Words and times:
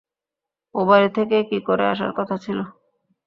ও-বাড়ি 0.75 1.09
থেকেই 1.17 1.43
কি 1.49 1.57
করে 1.67 1.83
আসার 1.87 2.11
কথা 2.17 2.35
ছিল। 2.37 2.59